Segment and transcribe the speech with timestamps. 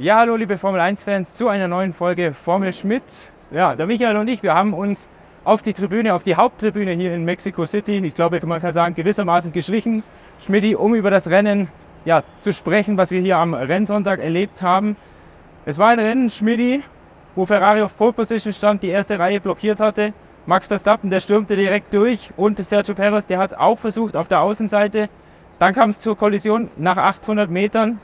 [0.00, 3.32] Ja, hallo liebe Formel 1-Fans zu einer neuen Folge Formel Schmidt.
[3.50, 5.10] Ja, der Michael und ich, wir haben uns
[5.42, 8.94] auf die Tribüne, auf die Haupttribüne hier in Mexico City, ich glaube, man kann sagen,
[8.94, 10.04] gewissermaßen geschlichen,
[10.40, 11.66] Schmidt, um über das Rennen
[12.04, 14.96] ja, zu sprechen, was wir hier am Rennsonntag erlebt haben.
[15.64, 16.84] Es war ein Rennen, Schmidt,
[17.34, 20.12] wo Ferrari auf Pole Position stand, die erste Reihe blockiert hatte.
[20.46, 24.28] Max Verstappen, der stürmte direkt durch und Sergio Perez, der hat es auch versucht auf
[24.28, 25.08] der Außenseite.
[25.58, 27.98] Dann kam es zur Kollision nach 800 Metern.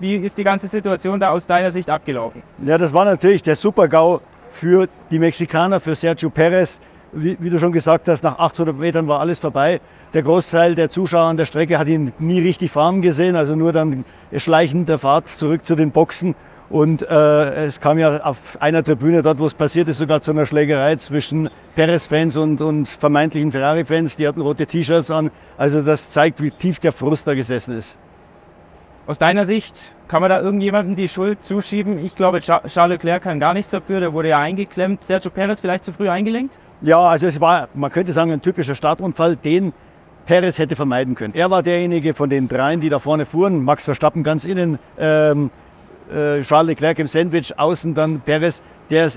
[0.00, 2.42] Wie ist die ganze Situation da aus deiner Sicht abgelaufen?
[2.62, 6.80] Ja, das war natürlich der Super-GAU für die Mexikaner, für Sergio Perez.
[7.10, 9.80] Wie, wie, du schon gesagt hast, nach 800 Metern war alles vorbei.
[10.14, 13.72] Der Großteil der Zuschauer an der Strecke hat ihn nie richtig fahren gesehen, also nur
[13.72, 14.04] dann
[14.36, 16.34] schleichend der Fahrt zurück zu den Boxen.
[16.70, 20.32] Und äh, es kam ja auf einer Tribüne, dort wo es passiert ist, sogar zu
[20.32, 24.16] einer Schlägerei zwischen Perez-Fans und, und vermeintlichen Ferrari-Fans.
[24.16, 25.30] Die hatten rote T-Shirts an.
[25.56, 27.98] Also das zeigt, wie tief der Frust da gesessen ist.
[29.08, 31.98] Aus deiner Sicht kann man da irgendjemandem die Schuld zuschieben?
[31.98, 34.00] Ich glaube, Charles Leclerc kann gar nichts dafür.
[34.00, 35.02] Der wurde ja eingeklemmt.
[35.02, 36.58] Sergio Perez vielleicht zu früh eingelenkt?
[36.82, 39.72] Ja, also es war, man könnte sagen, ein typischer Startunfall, den
[40.26, 41.32] Perez hätte vermeiden können.
[41.34, 43.64] Er war derjenige von den dreien, die da vorne fuhren.
[43.64, 45.50] Max Verstappen ganz innen, ähm,
[46.10, 49.10] äh, Charles Leclerc im Sandwich, außen dann Perez, der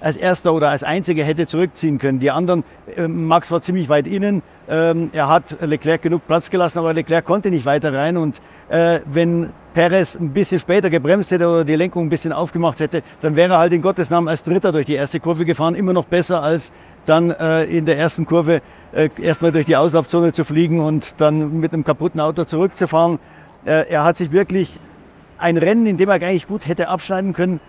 [0.00, 2.18] als erster oder als einziger hätte zurückziehen können.
[2.18, 2.64] Die anderen,
[2.96, 7.24] äh, Max war ziemlich weit innen, ähm, er hat Leclerc genug Platz gelassen, aber Leclerc
[7.24, 8.16] konnte nicht weiter rein.
[8.16, 12.80] Und äh, wenn Perez ein bisschen später gebremst hätte oder die Lenkung ein bisschen aufgemacht
[12.80, 15.74] hätte, dann wäre er halt in Gottes Namen als Dritter durch die erste Kurve gefahren.
[15.74, 16.72] Immer noch besser als
[17.06, 18.60] dann äh, in der ersten Kurve
[19.20, 23.18] erstmal durch die Auslaufzone zu fliegen und dann mit einem kaputten Auto zurückzufahren.
[23.66, 24.80] Er hat sich wirklich
[25.36, 27.60] ein Rennen, in dem er eigentlich gut hätte abschneiden können,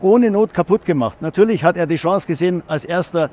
[0.00, 1.20] ohne Not kaputt gemacht.
[1.20, 3.30] Natürlich hat er die Chance gesehen, als erster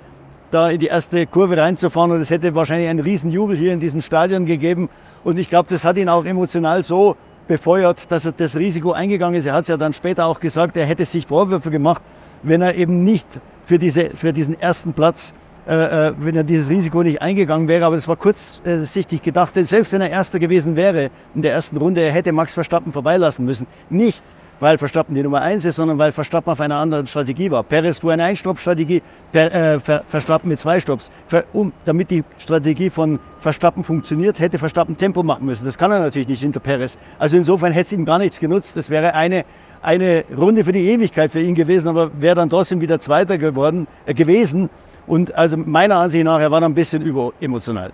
[0.52, 4.02] da in die erste Kurve reinzufahren und es hätte wahrscheinlich einen Riesenjubel hier in diesem
[4.02, 4.90] Stadion gegeben.
[5.24, 9.38] Und ich glaube, das hat ihn auch emotional so befeuert, dass er das Risiko eingegangen
[9.38, 9.46] ist.
[9.46, 12.02] Er hat es ja dann später auch gesagt, er hätte sich Vorwürfe gemacht,
[12.44, 13.28] wenn er eben nicht
[13.66, 15.34] für, diese, für diesen ersten Platz
[15.68, 17.86] äh, äh, wenn er dieses Risiko nicht eingegangen wäre.
[17.86, 21.76] Aber es war kurzsichtig gedacht, denn selbst wenn er Erster gewesen wäre in der ersten
[21.76, 23.68] Runde, er hätte Max Verstappen vorbeilassen müssen.
[23.90, 24.24] Nicht,
[24.60, 27.64] weil Verstappen die Nummer eins ist, sondern weil Verstappen auf einer anderen Strategie war.
[27.64, 29.02] Perez fuhr eine Einstopp-Strategie,
[29.34, 31.12] äh, Verstappen mit zwei Stopps.
[31.54, 35.66] Um, damit die Strategie von Verstappen funktioniert, hätte Verstappen Tempo machen müssen.
[35.66, 36.98] Das kann er natürlich nicht hinter Perez.
[37.20, 38.76] Also insofern hätte es ihm gar nichts genutzt.
[38.76, 39.46] Das wäre eine,
[39.82, 43.88] eine Runde für die Ewigkeit für ihn gewesen, aber wäre dann trotzdem wieder Zweiter geworden,
[44.06, 44.70] äh, gewesen.
[45.06, 47.92] Und also meiner Ansicht nach, er war ein bisschen überemotional.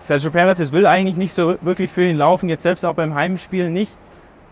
[0.00, 3.14] Sergio Perez, das will eigentlich nicht so wirklich für ihn laufen, jetzt selbst auch beim
[3.14, 3.92] Heimspiel nicht.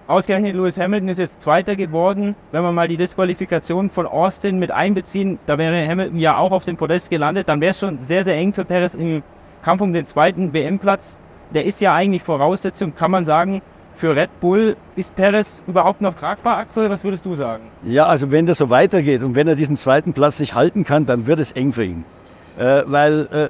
[0.06, 2.36] Ausgerechnet Lewis Hamilton ist jetzt Zweiter geworden.
[2.52, 6.66] Wenn wir mal die Disqualifikation von Austin mit einbeziehen, da wäre Hamilton ja auch auf
[6.66, 9.22] dem Podest gelandet, dann wäre es schon sehr, sehr eng für Perez im
[9.62, 11.16] Kampf um den zweiten WM-Platz.
[11.54, 13.62] Der ist ja eigentlich Voraussetzung, kann man sagen,
[13.94, 14.76] für Red Bull.
[14.94, 16.90] Ist Perez überhaupt noch tragbar aktuell?
[16.90, 17.62] Was würdest du sagen?
[17.82, 21.06] Ja, also wenn das so weitergeht und wenn er diesen zweiten Platz nicht halten kann,
[21.06, 22.04] dann wird es eng für ihn.
[22.58, 23.48] Äh, weil äh,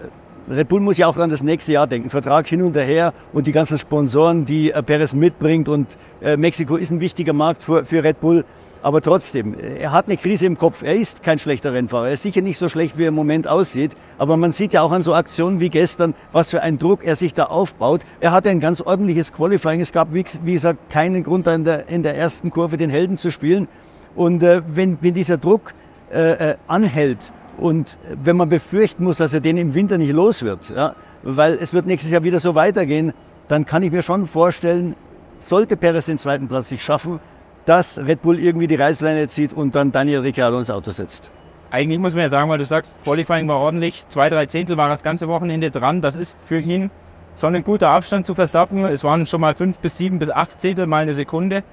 [0.48, 2.10] Red Bull muss ja auch an das nächste Jahr denken.
[2.10, 5.70] Vertrag hin und her und die ganzen Sponsoren, die äh, Perez mitbringt.
[5.70, 5.88] Und
[6.20, 8.44] äh, Mexiko ist ein wichtiger Markt für, für Red Bull.
[8.82, 10.82] Aber trotzdem, er hat eine Krise im Kopf.
[10.82, 12.08] Er ist kein schlechter Rennfahrer.
[12.08, 13.92] Er ist sicher nicht so schlecht, wie er im Moment aussieht.
[14.18, 17.16] Aber man sieht ja auch an so Aktionen wie gestern, was für einen Druck er
[17.16, 18.02] sich da aufbaut.
[18.20, 19.80] Er hatte ein ganz ordentliches Qualifying.
[19.80, 23.16] Es gab, wie, wie gesagt, keinen Grund, in der, in der ersten Kurve den Helden
[23.16, 23.68] zu spielen.
[24.14, 25.72] Und äh, wenn, wenn dieser Druck
[26.12, 30.42] äh, äh, anhält und wenn man befürchten muss, dass er den im Winter nicht los
[30.42, 33.12] wird, ja, weil es wird nächstes Jahr wieder so weitergehen,
[33.48, 34.94] dann kann ich mir schon vorstellen,
[35.38, 37.20] sollte Perez den zweiten Platz nicht schaffen,
[37.64, 41.30] dass Red Bull irgendwie die Reißleine zieht und dann Daniel Ricciardo ins Auto setzt.
[41.70, 44.88] Eigentlich muss man ja sagen, weil du sagst, Qualifying war ordentlich, zwei, drei Zehntel war
[44.88, 46.00] das ganze Wochenende dran.
[46.02, 46.90] Das ist für ihn
[47.36, 48.84] schon ein guter Abstand zu Verstappen.
[48.84, 51.64] Es waren schon mal fünf bis sieben bis acht Zehntel mal eine Sekunde.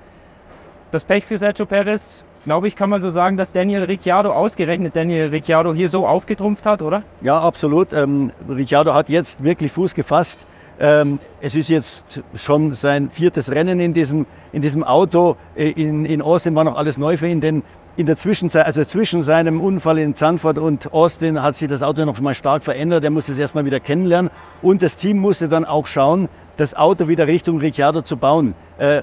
[0.91, 4.95] Das Pech für Sergio Perez, glaube ich, kann man so sagen, dass Daniel Ricciardo, ausgerechnet
[4.95, 7.03] Daniel Ricciardo, hier so aufgetrumpft hat, oder?
[7.21, 7.93] Ja, absolut.
[7.93, 10.45] Ähm, Ricciardo hat jetzt wirklich Fuß gefasst.
[10.79, 15.35] Ähm, es ist jetzt schon sein viertes Rennen in diesem, in diesem Auto.
[15.55, 17.63] Äh, in, in Austin war noch alles neu für ihn, denn
[17.97, 22.05] in der Zwischenzeit, also zwischen seinem Unfall in Zandvoort und Austin hat sich das Auto
[22.05, 23.03] noch mal stark verändert.
[23.03, 27.07] Er musste es erstmal wieder kennenlernen und das Team musste dann auch schauen, das Auto
[27.07, 28.55] wieder Richtung Ricciardo zu bauen.
[28.79, 29.01] Äh, äh,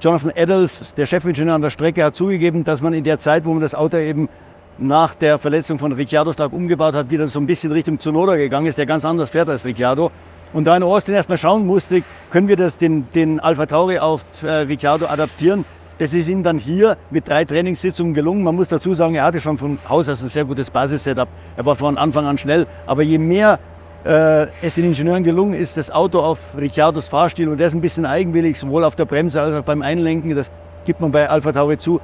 [0.00, 3.50] Jonathan Eddles, der Chefingenieur an der Strecke, hat zugegeben, dass man in der Zeit, wo
[3.52, 4.30] man das Auto eben
[4.78, 8.66] nach der Verletzung von Ricciardo stark umgebaut hat, wieder so ein bisschen Richtung Zunoda gegangen
[8.66, 10.10] ist, der ganz anders fährt als Ricciardo.
[10.54, 14.24] Und da in Austin erstmal schauen musste, können wir das den, den Alpha Tauri auf
[14.42, 15.66] äh, Ricciardo adaptieren.
[15.98, 18.42] Das ist ihm dann hier mit drei Trainingssitzungen gelungen.
[18.42, 21.28] Man muss dazu sagen, er hatte schon von Haus aus ein sehr gutes Basis-Setup.
[21.58, 22.66] Er war von Anfang an schnell.
[22.86, 23.58] Aber je mehr
[24.04, 27.80] äh, es den Ingenieuren gelungen ist, das Auto auf Ricciardos Fahrstil, und der ist ein
[27.80, 30.50] bisschen eigenwillig, sowohl auf der Bremse als auch beim Einlenken, das
[30.84, 32.00] gibt man bei Alpha Tauri zu,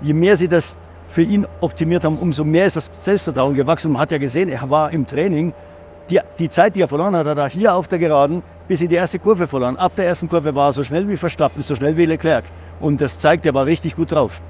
[0.00, 3.92] je mehr sie das für ihn optimiert haben, umso mehr ist das Selbstvertrauen gewachsen.
[3.92, 5.52] Man hat ja gesehen, er war im Training,
[6.10, 8.88] die, die Zeit, die er verloren hat, hat er hier auf der Geraden bis in
[8.88, 9.76] die erste Kurve verloren.
[9.76, 12.44] Ab der ersten Kurve war er so schnell wie Verstappen, so schnell wie Leclerc.
[12.80, 14.40] Und das zeigt, er war richtig gut drauf.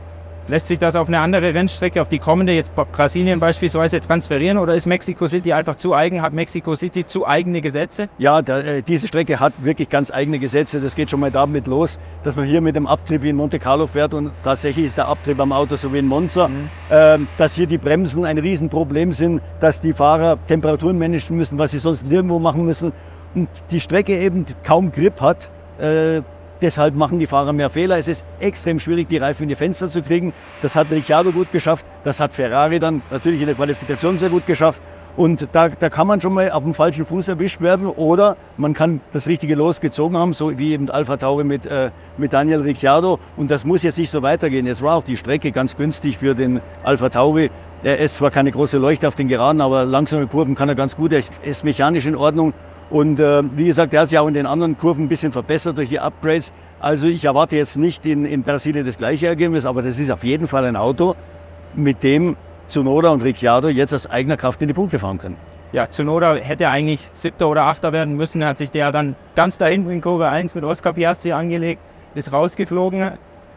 [0.47, 4.75] Lässt sich das auf eine andere Rennstrecke, auf die kommende, jetzt Brasilien beispielsweise, transferieren oder
[4.75, 6.21] ist Mexico City einfach zu eigen?
[6.21, 8.11] Hat Mexico City zu eigene Gesetze?
[8.19, 10.83] Ja, da, äh, diese Strecke hat wirklich ganz eigene Gesetze.
[10.83, 13.59] Das geht schon mal damit los, dass man hier mit dem Abtrieb wie in Monte
[13.59, 16.49] Carlo fährt und tatsächlich ist der Abtrieb am Auto so wie in Monza.
[16.49, 16.69] Mhm.
[16.91, 21.71] Ähm, dass hier die Bremsen ein Riesenproblem sind, dass die Fahrer Temperaturen managen müssen, was
[21.71, 22.93] sie sonst nirgendwo machen müssen
[23.35, 25.49] und die Strecke eben kaum Grip hat.
[25.79, 26.21] Äh,
[26.65, 27.99] Deshalb machen die Fahrer mehr Fehler.
[27.99, 30.33] Es ist extrem schwierig, die Reifen in die Fenster zu kriegen.
[30.63, 31.85] Das hat Ricciardo gut geschafft.
[32.05, 34.81] Das hat Ferrari dann natürlich in der Qualifikation sehr gut geschafft.
[35.15, 38.73] Und da, da kann man schon mal auf dem falschen Fuß erwischt werden oder man
[38.73, 42.63] kann das richtige Los gezogen haben, so wie eben Alpha Tauri mit, äh, mit Daniel
[42.63, 43.19] Ricciardo.
[43.37, 44.67] Und das muss jetzt nicht so weitergehen.
[44.67, 47.51] Jetzt war auch die Strecke ganz günstig für den Alpha Tauri.
[47.83, 50.97] Er ist zwar keine große Leuchte auf den Geraden, aber langsame Kurven kann er ganz
[50.97, 51.13] gut.
[51.13, 52.55] Er ist mechanisch in Ordnung.
[52.91, 55.79] Und äh, wie gesagt, er hat sich auch in den anderen Kurven ein bisschen verbessert
[55.79, 56.53] durch die Upgrades.
[56.81, 60.23] Also ich erwarte jetzt nicht in, in Brasilien das gleiche Ergebnis, aber das ist auf
[60.23, 61.15] jeden Fall ein Auto,
[61.75, 62.37] mit dem
[62.69, 65.37] Tsunoda und Ricciardo jetzt aus eigener Kraft in die Punkte fahren können.
[65.73, 69.67] Ja, Tsunoda hätte eigentlich Siebter oder Achter werden müssen, hat sich der dann ganz da
[69.67, 71.81] hinten in Kurve 1 mit Oscar Piastri angelegt,
[72.15, 73.13] ist rausgeflogen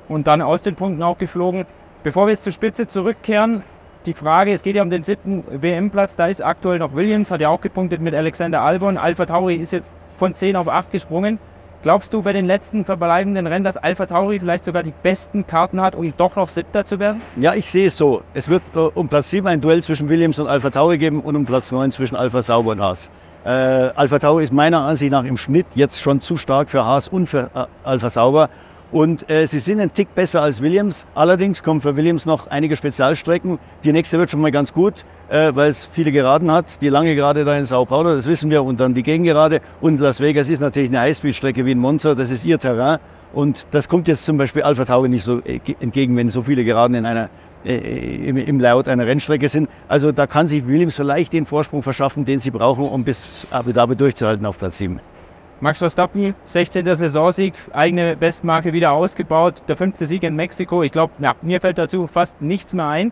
[0.08, 1.66] und dann aus den Punkten auch geflogen.
[2.04, 3.64] Bevor wir jetzt zur Spitze zurückkehren,
[4.08, 7.42] die Frage, es geht ja um den siebten WM-Platz, da ist aktuell noch Williams, hat
[7.42, 8.98] ja auch gepunktet mit Alexander Albon.
[8.98, 11.40] Alpha Tauri ist jetzt von 10 auf 8 gesprungen.
[11.84, 15.80] Glaubst du bei den letzten verbleibenden Rennen, dass Alpha Tauri vielleicht sogar die besten Karten
[15.80, 17.22] hat, um doch noch Siebter zu werden?
[17.36, 18.24] Ja, ich sehe es so.
[18.34, 21.36] Es wird äh, um Platz 7 ein Duell zwischen Williams und Alpha Tauri geben und
[21.36, 23.12] um Platz 9 zwischen Alpha Sauber und Haas.
[23.46, 27.10] Äh, Alpha Tauri ist meiner Ansicht nach im Schnitt jetzt schon zu stark für Haas
[27.10, 28.50] und für äh, Alpha Sauber.
[28.92, 31.06] Und äh, sie sind ein Tick besser als Williams.
[31.14, 33.60] Allerdings kommen für Williams noch einige Spezialstrecken.
[33.84, 36.82] Die nächste wird schon mal ganz gut, äh, weil es viele Geraden hat.
[36.82, 39.60] Die lange Gerade da in Sao Paulo, das wissen wir, und dann die Gegengerade.
[39.82, 43.00] Und Las Vegas ist natürlich eine Highspeed-Strecke wie in Monza, das ist ihr Terrain.
[43.34, 46.64] Und das kommt jetzt zum Beispiel Alpha Tauri nicht so äh, entgegen, wenn so viele
[46.64, 47.30] Geraden in einer,
[47.66, 49.68] äh, im, im Layout einer Rennstrecke sind.
[49.90, 53.74] Also da kann sich Williams vielleicht den Vorsprung verschaffen, den sie brauchen, um bis Abu
[53.74, 55.02] Dhabi durchzuhalten auf Platz 7.
[55.60, 56.86] Max Verstappen, 16.
[56.96, 60.84] Saisonsieg, eigene Bestmarke wieder ausgebaut, der fünfte Sieg in Mexiko.
[60.84, 63.12] Ich glaube, mir fällt dazu fast nichts mehr ein.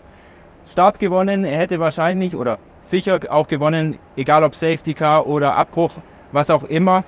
[0.69, 5.93] Start gewonnen, er hätte wahrscheinlich oder sicher auch gewonnen, egal ob Safety Car oder Abbruch,
[6.31, 7.03] was auch immer.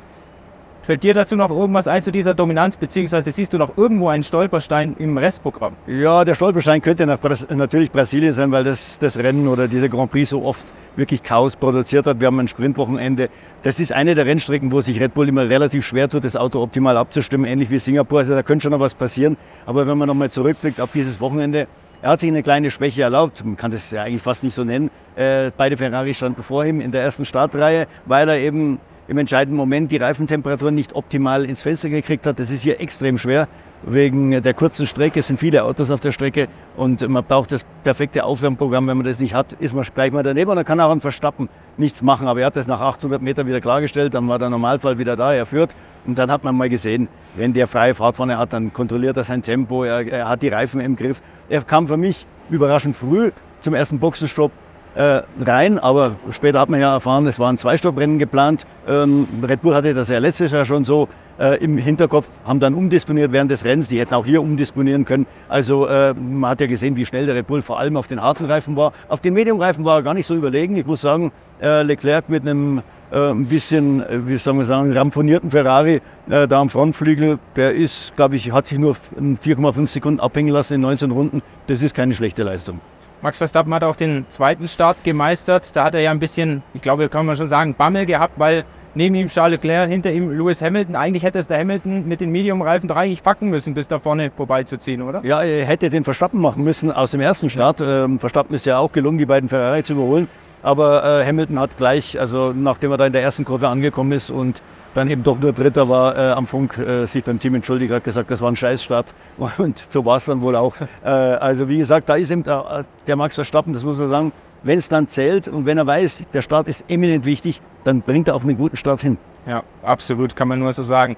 [0.87, 4.23] Fällt dir dazu noch irgendwas ein zu dieser Dominanz, beziehungsweise siehst du noch irgendwo einen
[4.23, 5.73] Stolperstein im Restprogramm?
[5.85, 10.29] Ja, der Stolperstein könnte natürlich Brasilien sein, weil das, das Rennen oder dieser Grand Prix
[10.29, 12.21] so oft wirklich Chaos produziert hat.
[12.21, 13.27] Wir haben ein Sprintwochenende.
[13.63, 16.61] Das ist eine der Rennstrecken, wo sich Red Bull immer relativ schwer tut, das Auto
[16.61, 18.19] optimal abzustimmen, ähnlich wie Singapur.
[18.19, 19.35] Also da könnte schon noch was passieren.
[19.65, 21.67] Aber wenn man nochmal zurückblickt auf dieses Wochenende,
[22.01, 24.63] er hat sich eine kleine Schwäche erlaubt, man kann das ja eigentlich fast nicht so
[24.63, 24.89] nennen.
[25.17, 29.57] Äh, beide Ferrari standen vor ihm in der ersten Startreihe, weil er eben im entscheidenden
[29.57, 32.39] Moment die Reifentemperatur nicht optimal ins Fenster gekriegt hat.
[32.39, 33.47] Das ist hier extrem schwer.
[33.83, 38.23] Wegen der kurzen Strecke sind viele Autos auf der Strecke und man braucht das perfekte
[38.23, 38.87] Aufwärmprogramm.
[38.87, 40.99] Wenn man das nicht hat, ist man gleich mal daneben und dann kann auch ein
[40.99, 42.27] Verstappen nichts machen.
[42.27, 45.31] Aber er hat das nach 800 Metern wieder klargestellt, dann war der Normalfall wieder da,
[45.31, 45.75] er führt.
[46.05, 49.23] Und dann hat man mal gesehen, wenn der freie Fahrt vorne hat, dann kontrolliert er
[49.23, 51.21] sein Tempo, er, er hat die Reifen im Griff.
[51.47, 54.51] Er kam für mich überraschend früh zum ersten Boxenstopp
[54.97, 55.79] äh, rein.
[55.79, 58.65] Aber später hat man ja erfahren, es waren Zweistopprennen geplant.
[58.87, 61.07] Ähm, Red Bull hatte das ja letztes Jahr schon so
[61.39, 63.87] äh, im Hinterkopf, haben dann umdisponiert während des Rennens.
[63.87, 65.27] Die hätten auch hier umdisponieren können.
[65.47, 68.21] Also äh, man hat ja gesehen, wie schnell der Red Bull vor allem auf den
[68.21, 68.91] harten Reifen war.
[69.07, 70.75] Auf den Medium-Reifen war er gar nicht so überlegen.
[70.75, 74.91] Ich muss sagen, äh, Leclerc mit einem äh, ein bisschen, äh, wie soll man sagen,
[74.91, 80.19] ramponierten Ferrari äh, da am Frontflügel, der ist, glaube ich, hat sich nur 4,5 Sekunden
[80.19, 81.41] abhängen lassen in 19 Runden.
[81.67, 82.81] Das ist keine schlechte Leistung.
[83.21, 85.75] Max Verstappen hat auch den zweiten Start gemeistert.
[85.75, 88.63] Da hat er ja ein bisschen, ich glaube, kann man schon sagen, Bammel gehabt, weil
[88.93, 90.95] neben ihm Charles Leclerc, hinter ihm Lewis Hamilton.
[90.95, 94.31] Eigentlich hätte es der Hamilton mit den Medium-Reifen doch eigentlich packen müssen, bis da vorne
[94.35, 95.23] vorbeizuziehen, oder?
[95.23, 97.81] Ja, er hätte den Verstappen machen müssen aus dem ersten Start.
[97.81, 100.27] Ähm, Verstappen ist ja auch gelungen, die beiden Ferrari zu überholen.
[100.67, 104.29] Aber äh, Hamilton hat gleich, also nachdem er da in der ersten Kurve angekommen ist
[104.29, 104.61] und
[104.95, 108.03] dann eben doch nur Dritter war äh, am Funk, äh, sich beim Team entschuldigt, hat
[108.03, 109.13] gesagt, das war ein Scheißstart.
[109.59, 110.75] Und so war es dann wohl auch.
[111.05, 114.31] Äh, also wie gesagt, da ist eben der, der Max Verstappen, das muss man sagen,
[114.63, 118.27] wenn es dann zählt und wenn er weiß, der Start ist eminent wichtig, dann bringt
[118.27, 119.17] er auf einen guten Start hin.
[119.45, 121.15] Ja, absolut, kann man nur so sagen.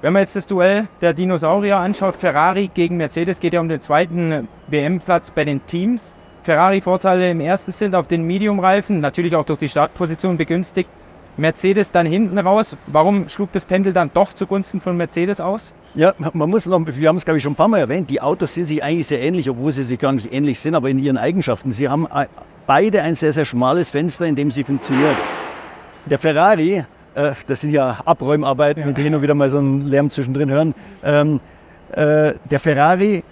[0.00, 3.82] Wenn man jetzt das Duell der Dinosaurier anschaut, Ferrari gegen Mercedes, geht ja um den
[3.82, 6.16] zweiten WM-Platz bei den Teams.
[6.42, 10.88] Ferrari-Vorteile im ersten sind auf den Medium-Reifen, natürlich auch durch die Startposition begünstigt.
[11.36, 12.76] Mercedes dann hinten raus.
[12.86, 15.72] Warum schlug das Pendel dann doch zugunsten von Mercedes aus?
[15.94, 18.20] Ja, man muss noch, wir haben es glaube ich schon ein paar Mal erwähnt, die
[18.20, 20.98] Autos sind sich eigentlich sehr ähnlich, obwohl sie sich gar nicht ähnlich sind, aber in
[20.98, 21.72] ihren Eigenschaften.
[21.72, 22.26] Sie haben äh,
[22.66, 25.16] beide ein sehr, sehr schmales Fenster, in dem sie funktionieren.
[26.06, 28.86] Der Ferrari, äh, das sind ja Abräumarbeiten, ja.
[28.86, 30.74] wenn Sie hin und wieder mal so einen Lärm zwischendrin hören.
[31.02, 31.40] Ähm,
[31.92, 33.24] äh, der Ferrari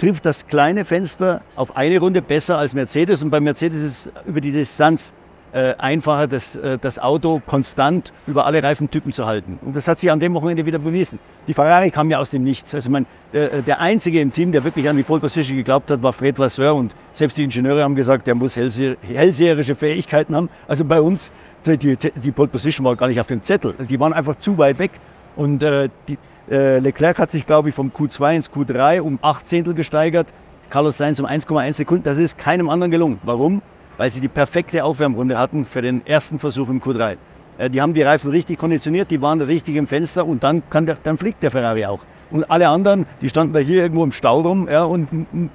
[0.00, 4.12] trifft das kleine Fenster auf eine Runde besser als Mercedes und bei Mercedes ist es
[4.26, 5.12] über die Distanz
[5.52, 9.58] äh, einfacher, das, äh, das Auto konstant über alle Reifentypen zu halten.
[9.62, 11.18] Und das hat sich an dem Wochenende wieder bewiesen.
[11.46, 12.74] Die Ferrari kam ja aus dem Nichts.
[12.74, 16.02] Also mein, äh, der Einzige im Team, der wirklich an die Pole Position geglaubt hat,
[16.02, 20.48] war Fred Vasseur und selbst die Ingenieure haben gesagt, der muss hellseherische Fähigkeiten haben.
[20.66, 21.30] Also bei uns,
[21.66, 23.74] die, die Pole Position war gar nicht auf dem Zettel.
[23.88, 24.92] Die waren einfach zu weit weg.
[25.36, 26.16] Und äh, die,
[26.50, 30.28] Leclerc hat sich, glaube ich, vom Q2 ins Q3 um 8 Zehntel gesteigert.
[30.68, 32.04] Carlos Sainz um 1,1 Sekunden.
[32.04, 33.18] Das ist keinem anderen gelungen.
[33.22, 33.62] Warum?
[34.00, 37.18] weil sie die perfekte Aufwärmrunde hatten für den ersten Versuch im Q3.
[37.60, 40.96] Äh, die haben die Reifen richtig konditioniert, die waren richtig im Fenster und dann, der,
[41.02, 42.00] dann fliegt der Ferrari auch.
[42.30, 45.08] Und alle anderen, die standen da hier irgendwo im Stau rum ja, und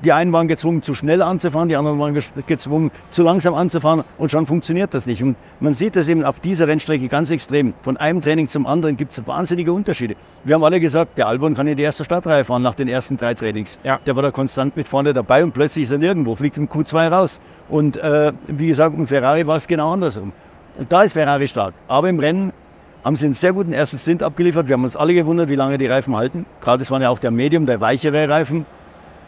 [0.03, 2.13] die einen waren gezwungen, zu schnell anzufahren, die anderen waren
[2.47, 5.23] gezwungen, zu langsam anzufahren und schon funktioniert das nicht.
[5.23, 7.73] Und man sieht das eben auf dieser Rennstrecke ganz extrem.
[7.81, 10.15] Von einem Training zum anderen gibt es wahnsinnige Unterschiede.
[10.43, 13.15] Wir haben alle gesagt, der Albon kann in die erste Startreihe fahren nach den ersten
[13.15, 13.79] drei Trainings.
[13.85, 13.99] Ja.
[14.05, 17.07] Der war da konstant mit vorne dabei und plötzlich ist er nirgendwo, fliegt im Q2
[17.07, 17.39] raus.
[17.69, 20.33] Und äh, wie gesagt, im Ferrari war es genau andersrum.
[20.77, 21.73] Und da ist Ferrari stark.
[21.87, 22.51] Aber im Rennen
[23.03, 24.67] haben sie einen sehr guten ersten Stint abgeliefert.
[24.67, 26.45] Wir haben uns alle gewundert, wie lange die Reifen halten.
[26.59, 28.65] Gerade das waren ja auch der Medium, der weichere Reifen.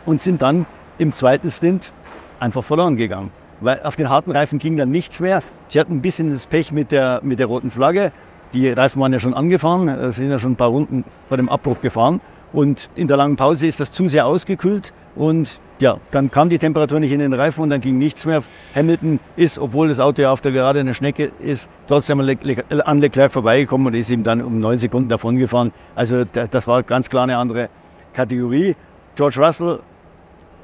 [0.06, 0.66] Und sind dann
[0.98, 1.92] im zweiten Stint
[2.40, 3.32] einfach verloren gegangen.
[3.60, 5.42] Weil auf den harten Reifen ging dann nichts mehr.
[5.68, 8.12] Sie hatten ein bisschen das Pech mit der, mit der roten Flagge.
[8.54, 11.82] Die Reifen waren ja schon angefahren, sind ja schon ein paar Runden vor dem Abbruch
[11.82, 12.22] gefahren.
[12.54, 16.58] Und in der langen Pause ist das zu sehr ausgekühlt und ja, dann kam die
[16.58, 18.42] Temperatur nicht in den Reifen und dann ging nichts mehr.
[18.76, 23.32] Hamilton ist, obwohl das Auto ja auf der Gerade eine Schnecke ist, trotzdem an Leclerc
[23.32, 25.72] vorbeigekommen und ist ihm dann um neun Sekunden davon gefahren.
[25.96, 27.70] Also das war ganz klar eine andere
[28.14, 28.76] Kategorie.
[29.16, 29.80] George Russell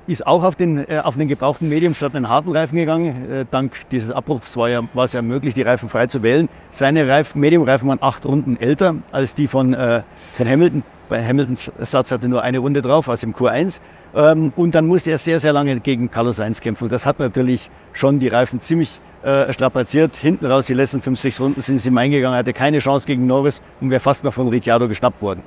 [0.08, 3.32] ist auch auf den, äh, auf den gebrauchten Medium statt einen harten Reifen gegangen.
[3.32, 6.50] Äh, dank dieses Abbruchs war, ja, war es ja möglich, die Reifen frei zu wählen.
[6.72, 10.84] Seine Reifen, Medium-Reifen waren acht Runden älter als die von, äh, von Hamilton.
[11.10, 13.82] Bei Hamiltons Satz hatte nur eine Runde drauf, also im Q1.
[14.16, 16.90] Ähm, und dann musste er sehr, sehr lange gegen Carlos Sainz kämpfen.
[16.90, 20.18] Das hat natürlich schon die Reifen ziemlich äh, strapaziert.
[20.18, 23.26] Hinten raus, die letzten fünf, sechs Runden sind sie ihm eingegangen, hatte keine Chance gegen
[23.26, 25.44] Norris und wäre fast noch von Ricciardo geschnappt worden.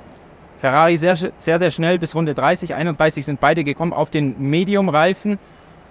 [0.59, 5.39] Ferrari sehr, sehr, sehr schnell bis Runde 30, 31 sind beide gekommen auf den Medium-Reifen.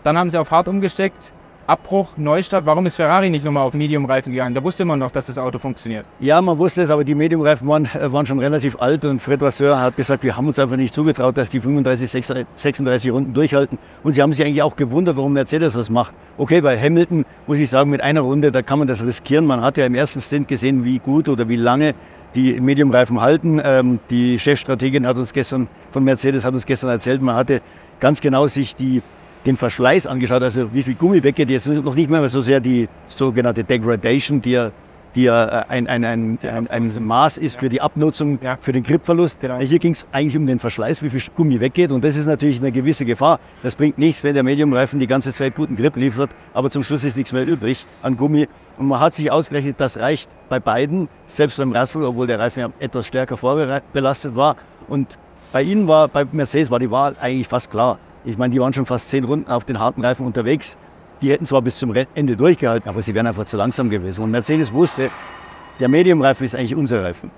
[0.03, 1.33] Dann haben sie auf hart umgesteckt.
[1.67, 2.67] Abbruch, Neustart.
[2.67, 4.53] Warum ist Ferrari nicht nochmal auf Medium-Reifen gegangen?
[4.53, 6.05] Da wusste man noch, dass das Auto funktioniert.
[6.19, 9.41] Ja, man wusste es, aber die Medium-Reifen waren, äh, waren, schon relativ alt und Fred
[9.41, 12.11] Vasseur hat gesagt, wir haben uns einfach nicht zugetraut, dass die 35,
[12.55, 13.79] 36 Runden durchhalten.
[14.03, 16.13] Und sie haben sich eigentlich auch gewundert, warum Mercedes das macht.
[16.37, 19.47] Okay, bei Hamilton muss ich sagen, mit einer Runde, da kann man das riskieren.
[19.47, 21.95] Man hat ja im ersten Stint gesehen, wie gut oder wie lange
[22.35, 23.61] die Medium-Reifen halten.
[23.63, 27.61] Ähm, die Chefstrategin hat uns gestern von Mercedes hat uns gestern erzählt, man hatte
[27.99, 29.01] ganz genau sich die
[29.45, 31.49] den Verschleiß angeschaut, also wie viel Gummi weggeht.
[31.49, 34.71] Jetzt noch nicht mehr so sehr die sogenannte Degradation, die ja,
[35.15, 38.83] die ja äh, ein, ein, ein, ein, ein Maß ist für die Abnutzung, für den
[38.83, 39.39] Gripverlust.
[39.39, 39.57] Genau.
[39.59, 41.91] Hier ging es eigentlich um den Verschleiß, wie viel Gummi weggeht.
[41.91, 43.39] Und das ist natürlich eine gewisse Gefahr.
[43.63, 47.03] Das bringt nichts, wenn der Mediumreifen die ganze Zeit guten Grip liefert, aber zum Schluss
[47.03, 48.47] ist nichts mehr übrig an Gummi.
[48.77, 52.59] Und man hat sich ausgerechnet, das reicht bei beiden, selbst beim Russell, obwohl der Reifen
[52.59, 54.57] ja etwas stärker vorbelastet war.
[54.87, 55.17] Und
[55.51, 57.97] bei ihnen war, bei Mercedes war die Wahl eigentlich fast klar.
[58.25, 60.75] Ich meine, die waren schon fast zehn Runden auf den harten Reifen unterwegs.
[61.21, 64.23] Die hätten zwar bis zum Ende durchgehalten, aber sie wären einfach zu langsam gewesen.
[64.23, 65.09] Und Mercedes wusste,
[65.79, 67.31] der Medium-Reifen ist eigentlich unser Reifen.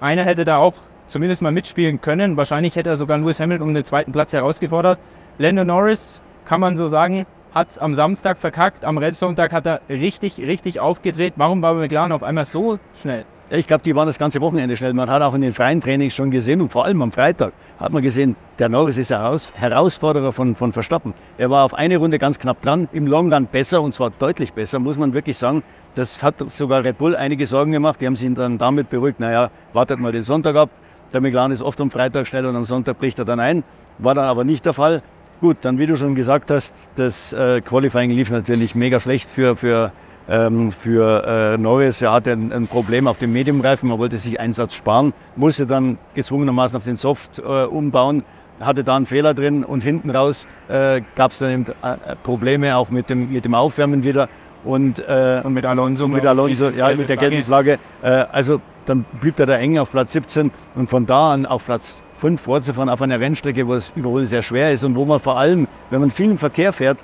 [0.00, 0.74] Einer hätte da auch
[1.06, 2.36] zumindest mal mitspielen können.
[2.36, 4.98] Wahrscheinlich hätte er sogar Lewis Hamilton um den zweiten Platz herausgefordert.
[5.38, 8.84] Lando Norris, kann man so sagen, hat es am Samstag verkackt.
[8.84, 11.34] Am Rennsonntag hat er richtig, richtig aufgedreht.
[11.36, 13.24] Warum war McLaren auf einmal so schnell?
[13.48, 14.92] Ich glaube, die waren das ganze Wochenende schnell.
[14.92, 17.92] Man hat auch in den freien Trainings schon gesehen und vor allem am Freitag hat
[17.92, 21.14] man gesehen, der Norris ist heraus, Herausforderer von, von Verstappen.
[21.38, 24.52] Er war auf eine Runde ganz knapp dran, im Long Run besser und zwar deutlich
[24.52, 25.62] besser, muss man wirklich sagen.
[25.94, 28.00] Das hat sogar Red Bull einige Sorgen gemacht.
[28.00, 30.70] Die haben sich dann damit beruhigt, naja, wartet mal den Sonntag ab.
[31.12, 33.62] Der McLaren ist oft am Freitag schnell und am Sonntag bricht er dann ein.
[33.98, 35.02] War dann aber nicht der Fall.
[35.40, 39.54] Gut, dann wie du schon gesagt hast, das äh, Qualifying lief natürlich mega schlecht für,
[39.54, 39.92] für
[40.28, 42.02] ähm, für äh, Norris.
[42.02, 45.98] Er hatte ein, ein, Problem auf dem Mediumreifen, man wollte sich Einsatz sparen, musste dann
[46.14, 48.24] gezwungenermaßen auf den Soft äh, umbauen,
[48.60, 52.76] hatte da einen Fehler drin und hinten raus äh, gab es dann eben, äh, Probleme
[52.76, 54.28] auch mit dem, mit dem Aufwärmen wieder.
[54.64, 57.78] Und, äh, und mit Alonso, mit, Alonso, ja, mit der gelben Flagge.
[58.02, 61.66] Äh, also dann blieb er da eng auf Platz 17 und von da an auf
[61.66, 65.20] Platz 5 vorzufahren auf einer Rennstrecke, wo es überholen sehr schwer ist und wo man
[65.20, 66.98] vor allem, wenn man viel im Verkehr fährt,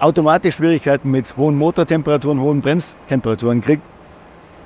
[0.00, 3.82] automatisch Schwierigkeiten mit hohen Motortemperaturen, hohen Bremstemperaturen kriegt.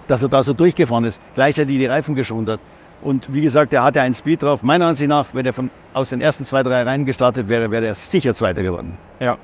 [0.06, 2.60] dass er da so durchgefahren ist, gleichzeitig die Reifen geschont hat.
[3.02, 4.62] Und wie gesagt, er hatte einen Speed drauf.
[4.62, 7.86] Meiner Ansicht nach, wenn er von, aus den ersten zwei, drei Reihen gestartet wäre, wäre
[7.86, 8.96] er sicher Zweiter geworden.
[9.20, 9.36] Ja,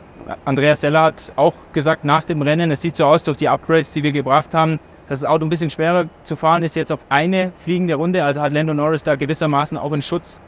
[0.45, 3.93] Andreas Seller hat auch gesagt nach dem Rennen, es sieht so aus durch die Upgrades,
[3.93, 4.79] die wir gebracht haben,
[5.09, 8.25] dass das Auto ein bisschen schwerer zu fahren ist jetzt auf eine fliegende Runde.
[8.25, 10.41] Also hat Lando Norris da gewissermaßen auch in Schutz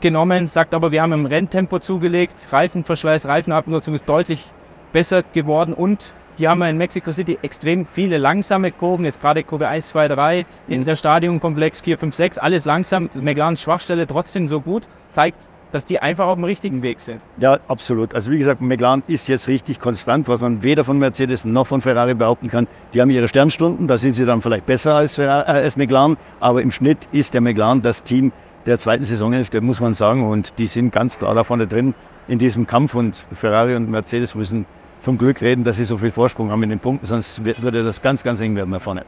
[0.00, 4.52] genommen, sagt aber, wir haben im Renntempo zugelegt, Reifenverschleiß, Reifenabnutzung ist deutlich
[4.92, 9.42] besser geworden und hier haben wir in Mexico City extrem viele langsame Kurven, jetzt gerade
[9.44, 13.10] Kurve 1, 2, 3, in der Stadionkomplex 4, 5, 6, alles langsam.
[13.20, 17.20] McLarens Schwachstelle trotzdem so gut, zeigt, dass die einfach auf dem richtigen Weg sind.
[17.38, 18.14] Ja, absolut.
[18.14, 21.82] Also wie gesagt, McLaren ist jetzt richtig konstant, was man weder von Mercedes noch von
[21.82, 22.66] Ferrari behaupten kann.
[22.94, 26.16] Die haben ihre Sternstunden, da sind sie dann vielleicht besser als, Ferrari, äh, als McLaren,
[26.40, 28.32] aber im Schnitt ist der McLaren das Team
[28.66, 31.94] der zweiten Saisonhälfte, muss man sagen, und die sind ganz klar da vorne drin
[32.28, 34.66] in diesem Kampf und Ferrari und Mercedes müssen
[35.00, 38.02] vom Glück reden, dass sie so viel Vorsprung haben in den Punkten, sonst würde das
[38.02, 39.04] ganz, ganz eng werden da vorne.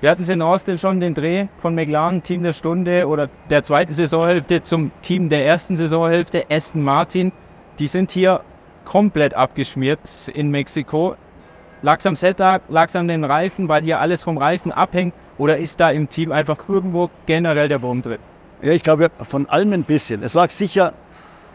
[0.00, 3.64] Wir hatten es in Austin schon den Dreh von McLaren, Team der Stunde oder der
[3.64, 7.32] zweiten Saisonhälfte zum Team der ersten Saisonhälfte, Aston Martin.
[7.80, 8.42] Die sind hier
[8.84, 9.98] komplett abgeschmiert
[10.32, 11.16] in Mexiko.
[11.82, 15.14] Lag es am Setup, lag es an den Reifen, weil hier alles vom Reifen abhängt
[15.36, 18.18] oder ist da im Team einfach irgendwo generell der Wurm drin?
[18.62, 20.22] Ja, ich glaube von allem ein bisschen.
[20.22, 20.92] Es lag sicher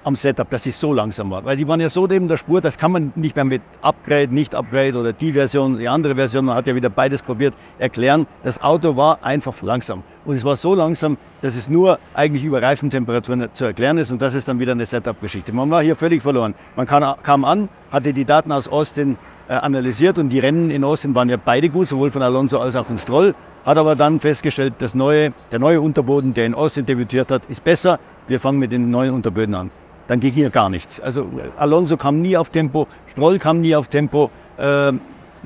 [0.04, 1.46] am Setup, dass es so langsam war.
[1.46, 4.34] Weil die waren ja so neben der Spur, das kann man nicht mehr mit Upgrade,
[4.34, 8.28] nicht Upgrade oder die Version, die andere Version, man hat ja wieder beides probiert, erklären.
[8.44, 10.04] Das Auto war einfach langsam.
[10.26, 14.22] Und es war so langsam, dass es nur eigentlich über Reifentemperaturen zu erklären ist und
[14.22, 15.54] das ist dann wieder eine Setup-Geschichte.
[15.54, 16.56] Man war hier völlig verloren.
[16.76, 19.18] Man kam an, hatte die Daten aus Austin
[19.48, 22.76] äh, analysiert und die Rennen in Austin waren ja beide gut, sowohl von Alonso als
[22.76, 23.36] auch von Stroll.
[23.66, 27.64] Hat aber dann festgestellt, das neue, der neue Unterboden, der in Austin debütiert hat, ist
[27.64, 28.00] besser.
[28.28, 29.72] Wir fangen mit den neuen Unterböden an
[30.08, 31.00] dann ging hier gar nichts.
[31.00, 34.30] Also Alonso kam nie auf Tempo, Stroll kam nie auf Tempo.
[34.58, 34.94] Äh,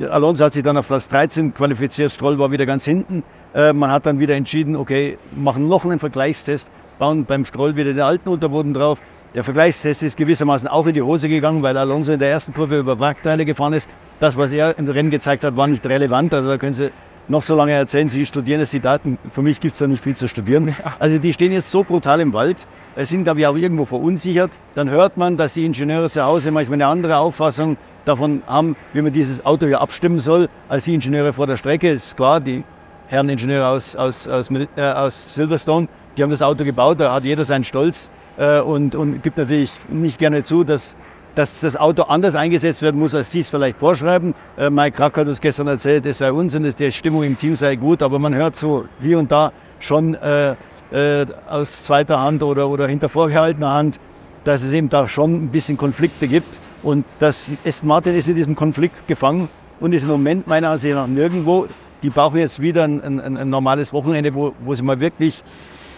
[0.10, 3.24] Alonso hat sich dann auf Platz 13 qualifiziert, Stroll war wieder ganz hinten.
[3.54, 7.94] Äh, man hat dann wieder entschieden, okay, machen noch einen Vergleichstest, bauen beim Stroll wieder
[7.94, 9.02] den alten Unterboden drauf.
[9.36, 12.80] Der Vergleichstest ist gewissermaßen auch in die Hose gegangen, weil Alonso in der ersten Kurve
[12.80, 13.90] über Wrackteile gefahren ist.
[14.20, 16.34] Das, was er im Rennen gezeigt hat, war nicht relevant.
[16.34, 16.92] Also da können Sie
[17.30, 19.18] noch so lange erzählen, Sie studieren jetzt die Daten.
[19.32, 20.76] Für mich gibt es da nicht viel zu studieren.
[21.00, 24.52] Also die stehen jetzt so brutal im Wald, sind, glaube ich, auch irgendwo verunsichert.
[24.76, 29.02] Dann hört man, dass die Ingenieure zu Hause manchmal eine andere Auffassung davon haben, wie
[29.02, 31.92] man dieses Auto hier abstimmen soll, als die Ingenieure vor der Strecke.
[31.92, 32.64] Ist klar, die
[33.08, 35.88] Herren Ingenieure aus, aus, aus, äh, aus Silverstone,
[36.18, 39.72] die haben das Auto gebaut, da hat jeder seinen Stolz äh, und, und gibt natürlich
[39.90, 40.98] nicht gerne zu, dass
[41.38, 44.34] dass das Auto anders eingesetzt werden muss, als Sie es vielleicht vorschreiben.
[44.58, 47.76] Äh, Mike Krack hat uns gestern erzählt, es sei Unsinn, die Stimmung im Team sei
[47.76, 50.56] gut, aber man hört so hier und da schon äh,
[50.92, 54.00] äh, aus zweiter Hand oder, oder hinter vorgehaltener Hand,
[54.46, 56.60] dass es eben da schon ein bisschen Konflikte gibt.
[56.82, 59.48] Und das Aston Martin ist in diesem Konflikt gefangen
[59.80, 61.68] und ist im Moment meiner Ansicht nach nirgendwo.
[62.02, 65.44] Die brauchen jetzt wieder ein, ein, ein normales Wochenende, wo, wo sie mal wirklich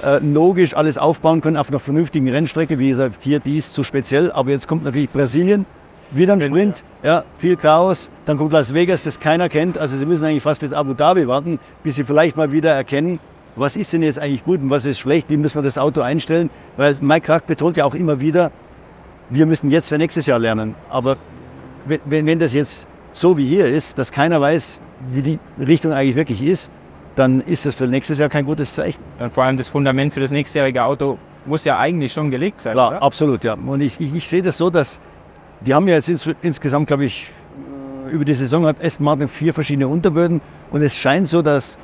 [0.03, 2.79] äh, logisch alles aufbauen können auf einer vernünftigen Rennstrecke.
[2.79, 4.31] Wie gesagt, hier, die ist zu speziell.
[4.31, 5.65] Aber jetzt kommt natürlich Brasilien,
[6.11, 8.09] wieder ein Sprint, ja, viel Chaos.
[8.25, 9.77] Dann kommt Las Vegas, das keiner kennt.
[9.77, 13.19] Also sie müssen eigentlich fast bis Abu Dhabi warten, bis sie vielleicht mal wieder erkennen,
[13.55, 16.01] was ist denn jetzt eigentlich gut und was ist schlecht, wie müssen wir das Auto
[16.01, 16.49] einstellen.
[16.77, 18.51] Weil Mike Krack betont ja auch immer wieder,
[19.29, 20.75] wir müssen jetzt für nächstes Jahr lernen.
[20.89, 21.17] Aber
[21.85, 24.79] wenn, wenn das jetzt so wie hier ist, dass keiner weiß,
[25.11, 26.71] wie die Richtung eigentlich wirklich ist,
[27.19, 29.01] dann ist das für nächstes Jahr kein gutes Zeichen.
[29.19, 32.73] Und vor allem das Fundament für das nächstjährige Auto muss ja eigentlich schon gelegt sein.
[32.73, 33.03] Klar, oder?
[33.03, 33.53] absolut, ja.
[33.55, 35.01] Und ich, ich, ich, sehe das so, dass
[35.59, 37.29] die haben ja jetzt ins, insgesamt, glaube ich,
[38.07, 40.39] äh, über die Saison hat Aston Martin vier verschiedene Unterböden
[40.71, 41.77] und es scheint so, dass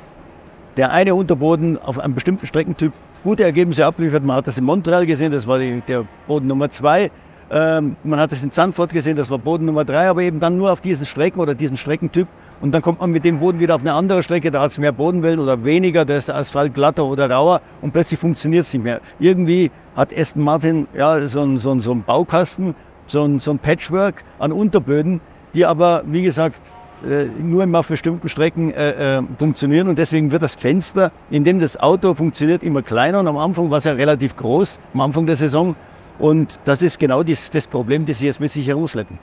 [0.78, 4.24] der eine Unterboden auf einem bestimmten Streckentyp gute Ergebnisse abliefert.
[4.24, 7.10] Man hat das in Montreal gesehen, das war die, der Boden Nummer zwei.
[7.50, 10.56] Ähm, man hat das in Zandvoort gesehen, das war Boden Nummer drei, aber eben dann
[10.56, 12.26] nur auf diesen Strecken oder diesem Streckentyp.
[12.60, 14.78] Und dann kommt man mit dem Boden wieder auf eine andere Strecke, da hat es
[14.78, 18.72] mehr Bodenwellen oder weniger, da ist der Asphalt glatter oder rauer und plötzlich funktioniert es
[18.72, 19.00] nicht mehr.
[19.18, 22.74] Irgendwie hat Aston Martin ja, so, einen, so, so einen Baukasten,
[23.06, 25.20] so ein, so ein Patchwork an Unterböden,
[25.52, 26.58] die aber, wie gesagt,
[27.06, 31.44] äh, nur immer auf bestimmten Strecken äh, äh, funktionieren und deswegen wird das Fenster, in
[31.44, 35.02] dem das Auto funktioniert, immer kleiner und am Anfang war es ja relativ groß, am
[35.02, 35.76] Anfang der Saison
[36.18, 39.18] und das ist genau das, das Problem, das sie jetzt mit sich herausleiten.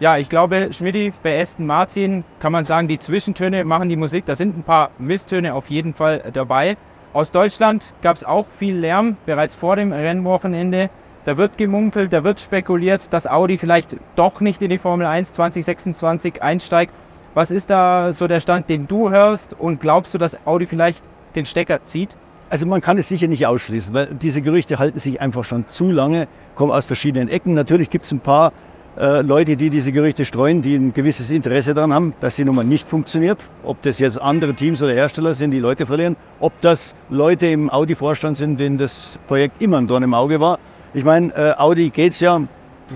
[0.00, 4.26] Ja, ich glaube, Schmidti, bei Aston Martin kann man sagen, die Zwischentöne machen die Musik.
[4.26, 6.76] Da sind ein paar Misstöne auf jeden Fall dabei.
[7.12, 10.90] Aus Deutschland gab es auch viel Lärm, bereits vor dem Rennwochenende.
[11.24, 15.30] Da wird gemunkelt, da wird spekuliert, dass Audi vielleicht doch nicht in die Formel 1
[15.30, 16.92] 2026 einsteigt.
[17.34, 19.54] Was ist da so der Stand, den du hörst?
[19.54, 21.04] Und glaubst du, dass Audi vielleicht
[21.36, 22.16] den Stecker zieht?
[22.50, 25.92] Also man kann es sicher nicht ausschließen, weil diese Gerüchte halten sich einfach schon zu
[25.92, 26.26] lange,
[26.56, 27.54] kommen aus verschiedenen Ecken.
[27.54, 28.52] Natürlich gibt es ein paar
[28.96, 32.62] äh, Leute, die diese Gerüchte streuen, die ein gewisses Interesse daran haben, dass die Nummer
[32.62, 33.38] nicht funktioniert.
[33.64, 36.16] Ob das jetzt andere Teams oder Hersteller sind, die Leute verlieren.
[36.40, 40.58] Ob das Leute im Audi-Vorstand sind, denen das Projekt immer ein Dorn im Auge war.
[40.92, 42.42] Ich meine, äh, Audi geht es ja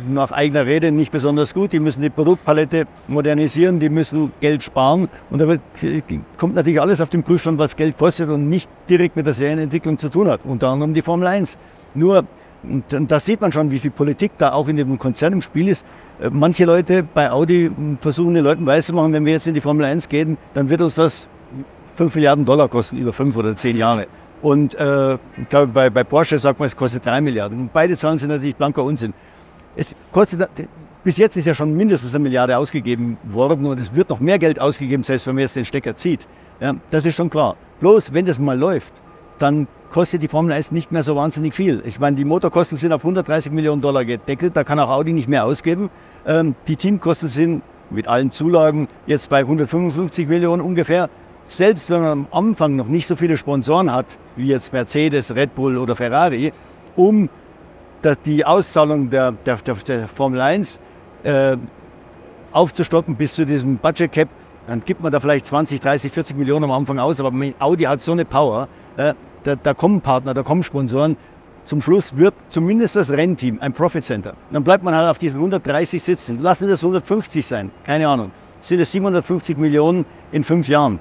[0.09, 1.73] nach eigener Rede nicht besonders gut.
[1.73, 5.09] Die müssen die Produktpalette modernisieren, die müssen Geld sparen.
[5.31, 5.57] Und da
[6.37, 9.99] kommt natürlich alles auf den Prüfstand, was Geld kostet und nicht direkt mit der Serienentwicklung
[9.99, 10.41] zu tun hat.
[10.45, 11.59] Unter anderem die Formel 1.
[11.95, 12.25] Nur
[12.63, 15.69] und da sieht man schon, wie viel Politik da auch in dem Konzern im Spiel
[15.69, 15.87] ist.
[16.21, 19.61] Äh, manche Leute bei Audi hm, versuchen den Leuten weiszumachen, wenn wir jetzt in die
[19.61, 21.29] Formel 1 gehen, dann wird uns das
[21.97, 24.07] 5 Milliarden Dollar kosten, über 5 oder 10 Jahre.
[24.43, 27.59] Und äh, ich glaube, bei, bei Porsche sagt man, es kostet 3 Milliarden.
[27.61, 29.13] Und beide Zahlen sind natürlich blanker Unsinn.
[29.75, 30.49] Es kostet,
[31.05, 34.39] bis jetzt ist ja schon mindestens eine Milliarde ausgegeben worden und es wird noch mehr
[34.39, 36.27] Geld ausgegeben, selbst wenn man jetzt den Stecker zieht.
[36.61, 37.57] Ja, das ist schon klar.
[37.81, 38.93] Bloß, wenn das mal läuft,
[39.39, 41.83] dann kostet die Formel 1 nicht mehr so wahnsinnig viel.
[41.85, 45.29] Ich meine, die Motorkosten sind auf 130 Millionen Dollar gedeckelt, da kann auch Audi nicht
[45.29, 45.91] mehr ausgeben.
[46.27, 51.09] Ähm, die Teamkosten sind mit allen Zulagen jetzt bei 155 Millionen ungefähr.
[51.47, 55.55] Selbst wenn man am Anfang noch nicht so viele Sponsoren hat, wie jetzt Mercedes, Red
[55.55, 56.53] Bull oder Ferrari,
[56.97, 57.31] um
[58.27, 60.79] die Auszahlung der, der, der, Formel 1
[61.25, 61.57] äh,
[62.53, 64.29] aufzustocken bis zu diesem Budget Cap,
[64.67, 68.03] dann gibt man da vielleicht 20, 30, 40 Millionen am Anfang aus, aber Audi hat
[68.03, 69.15] so eine Power, äh,
[69.49, 71.17] da, da kommen Partner, da kommen Sponsoren.
[71.65, 74.35] Zum Schluss wird zumindest das Rennteam ein Profit Center.
[74.51, 76.41] dann bleibt man halt auf diesen 130 sitzen.
[76.41, 78.31] Lassen das 150 sein, keine Ahnung.
[78.61, 80.99] Sind es 750 Millionen in fünf Jahren?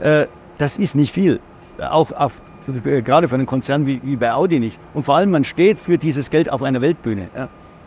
[0.00, 0.26] Äh,
[0.58, 1.40] das ist nicht viel.
[1.78, 2.40] Auch auf,
[2.84, 4.78] äh, gerade für einen Konzern wie, wie, bei Audi nicht.
[4.94, 7.28] Und vor allem, man steht für dieses Geld auf einer Weltbühne.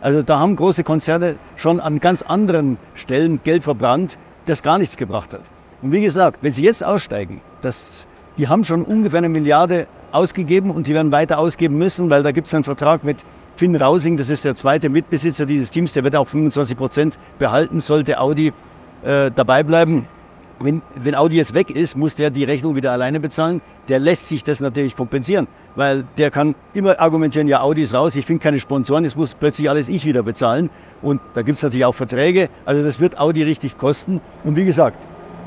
[0.00, 4.96] Also da haben große Konzerne schon an ganz anderen Stellen Geld verbrannt, das gar nichts
[4.96, 5.42] gebracht hat.
[5.82, 8.06] Und wie gesagt, wenn sie jetzt aussteigen, das
[8.38, 12.32] die haben schon ungefähr eine Milliarde ausgegeben und die werden weiter ausgeben müssen, weil da
[12.32, 13.18] gibt es einen Vertrag mit
[13.56, 17.80] Finn Rausing, das ist der zweite Mitbesitzer dieses Teams, der wird auch 25 Prozent behalten,
[17.80, 18.52] sollte Audi
[19.02, 20.06] äh, dabei bleiben.
[20.58, 23.60] Wenn, wenn, Audi jetzt weg ist, muss der die Rechnung wieder alleine bezahlen.
[23.88, 28.16] Der lässt sich das natürlich kompensieren, weil der kann immer argumentieren, ja, Audi ist raus,
[28.16, 30.70] ich finde keine Sponsoren, jetzt muss plötzlich alles ich wieder bezahlen.
[31.02, 32.48] Und da gibt es natürlich auch Verträge.
[32.64, 34.22] Also das wird Audi richtig kosten.
[34.44, 34.98] Und wie gesagt,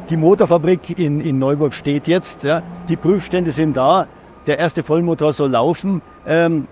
[0.10, 2.44] die Motorfabrik in, in Neuburg steht jetzt.
[2.44, 2.64] Ja.
[2.88, 4.08] Die Prüfstände sind da.
[4.48, 6.02] Der erste Vollmotor soll laufen.
[6.26, 6.68] Ähm,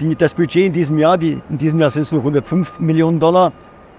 [0.00, 3.20] die, das Budget in diesem Jahr, die, in diesem Jahr sind es nur 105 Millionen
[3.20, 3.52] Dollar.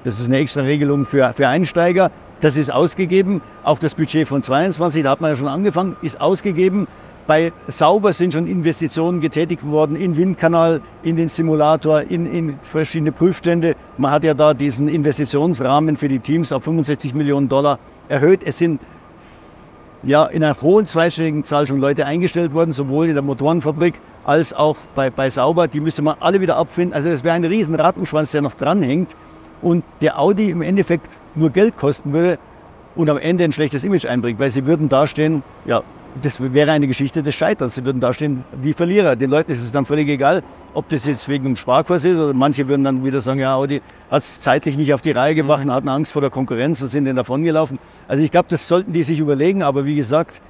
[0.03, 2.11] Das ist eine extra Regelung für, für Einsteiger.
[2.41, 3.41] Das ist ausgegeben.
[3.63, 6.87] Auch das Budget von 22, da hat man ja schon angefangen, ist ausgegeben.
[7.27, 13.11] Bei Sauber sind schon Investitionen getätigt worden in Windkanal, in den Simulator, in, in verschiedene
[13.11, 13.75] Prüfstände.
[13.97, 18.41] Man hat ja da diesen Investitionsrahmen für die Teams auf 65 Millionen Dollar erhöht.
[18.43, 18.79] Es sind
[20.03, 24.53] ja in einer hohen zweistelligen Zahl schon Leute eingestellt worden, sowohl in der Motorenfabrik als
[24.53, 25.67] auch bei, bei Sauber.
[25.67, 26.93] Die müsste man alle wieder abfinden.
[26.93, 29.15] Also es wäre ein riesen Rattenschwanz, der noch dranhängt
[29.61, 32.37] und der Audi im Endeffekt nur Geld kosten würde
[32.95, 35.83] und am Ende ein schlechtes Image einbringt, weil sie würden dastehen, ja,
[36.21, 37.75] das wäre eine Geschichte des Scheiterns.
[37.75, 39.15] Sie würden dastehen wie Verlierer.
[39.15, 42.33] Den Leuten ist es dann völlig egal, ob das jetzt wegen dem Sparkurs ist oder
[42.33, 45.63] manche würden dann wieder sagen, ja, Audi hat es zeitlich nicht auf die Reihe gebracht
[45.63, 47.79] und hatten Angst vor der Konkurrenz und sind dann davongelaufen.
[48.07, 49.63] Also ich glaube, das sollten die sich überlegen.
[49.63, 50.41] Aber wie gesagt,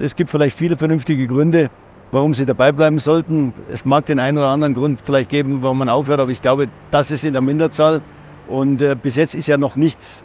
[0.00, 1.70] es gibt vielleicht viele vernünftige Gründe,
[2.10, 3.52] warum sie dabei bleiben sollten.
[3.70, 6.68] Es mag den einen oder anderen Grund vielleicht geben, warum man aufhört, aber ich glaube,
[6.90, 8.00] das ist in der Minderzahl.
[8.48, 10.24] Und äh, bis jetzt ist ja noch nichts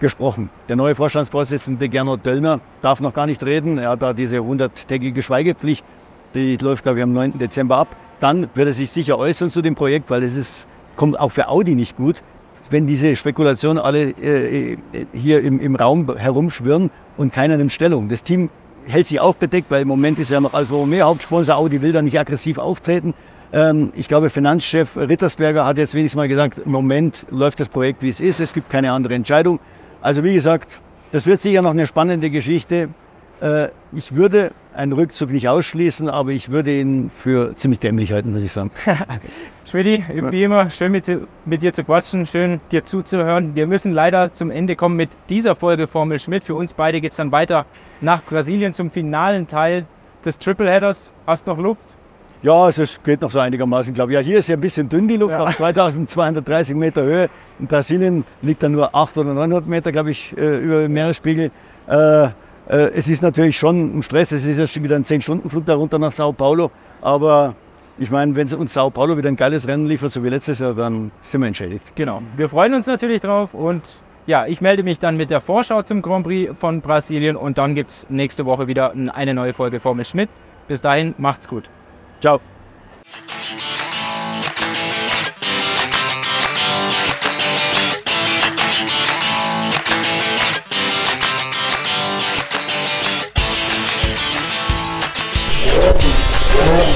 [0.00, 0.50] gesprochen.
[0.68, 3.78] Der neue Vorstandsvorsitzende Gernot Döllner darf noch gar nicht reden.
[3.78, 5.84] Er hat da diese 100-tägige Schweigepflicht,
[6.34, 7.38] die läuft, glaube ich, am 9.
[7.38, 7.96] Dezember ab.
[8.20, 11.48] Dann wird er sich sicher äußern zu dem Projekt, weil es ist, kommt auch für
[11.48, 12.22] Audi nicht gut,
[12.70, 14.76] wenn diese Spekulationen alle äh,
[15.12, 18.08] hier im, im Raum herumschwirren und keiner nimmt Stellung.
[18.08, 18.50] Das Team
[18.86, 21.56] hält sich auch bedeckt, weil im Moment ist ja noch Alfa Romeo Hauptsponsor.
[21.56, 23.14] Audi will da nicht aggressiv auftreten.
[23.52, 28.02] Ähm, ich glaube, Finanzchef Rittersberger hat jetzt wenigstens mal gesagt, im Moment läuft das Projekt,
[28.02, 28.40] wie es ist.
[28.40, 29.60] Es gibt keine andere Entscheidung.
[30.00, 30.80] Also wie gesagt,
[31.12, 32.90] das wird sicher noch eine spannende Geschichte.
[33.40, 38.32] Äh, ich würde einen Rückzug nicht ausschließen, aber ich würde ihn für ziemlich dämlich halten,
[38.32, 38.70] muss ich sagen.
[39.64, 41.10] Schmidti, wie immer, schön mit,
[41.44, 43.54] mit, dir zu quatschen, schön dir zuzuhören.
[43.54, 46.44] Wir müssen leider zum Ende kommen mit dieser Folge Formel Schmidt.
[46.44, 47.66] Für uns beide geht es dann weiter
[48.00, 49.84] nach Brasilien zum finalen Teil
[50.24, 51.12] des Tripleheaders.
[51.26, 51.97] Hast noch Luft?
[52.40, 54.14] Ja, also es geht noch so einigermaßen, glaube ich.
[54.14, 55.44] Ja, hier ist ja ein bisschen dünn die Luft, ja.
[55.44, 57.28] auf 2230 Meter Höhe.
[57.58, 61.50] In Brasilien liegt dann nur 800 oder 900 Meter, glaube ich, äh, über dem Meeresspiegel.
[61.88, 62.30] Äh, äh,
[62.68, 64.30] es ist natürlich schon ein Stress.
[64.30, 66.70] Es ist ja schon wieder ein 10-Stunden-Flug darunter nach Sao Paulo.
[67.00, 67.56] Aber
[67.98, 70.74] ich meine, wenn uns Sao Paulo wieder ein geiles Rennen liefert, so wie letztes Jahr,
[70.74, 71.84] dann sind wir entschädigt.
[71.96, 72.22] Genau.
[72.36, 76.02] Wir freuen uns natürlich drauf und ja, ich melde mich dann mit der Vorschau zum
[76.02, 80.04] Grand Prix von Brasilien und dann gibt es nächste Woche wieder eine neue Folge Formel
[80.04, 80.28] Schmidt.
[80.68, 81.68] Bis dahin, macht's gut.
[82.20, 82.40] Ciao!
[96.58, 96.87] Yeah.